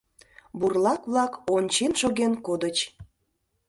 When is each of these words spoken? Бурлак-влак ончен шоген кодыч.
Бурлак-влак 0.59 1.33
ончен 1.55 1.91
шоген 1.99 2.33
кодыч. 2.45 2.77